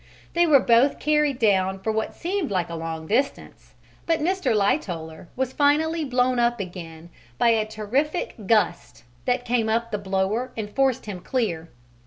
[0.33, 3.75] They were both carried down for what seemed a long distance,
[4.07, 4.55] but Mr.
[4.55, 10.53] Lightoller was finally blown up again by a "terrific gust" that came up the blower
[10.57, 11.69] and forced him clear.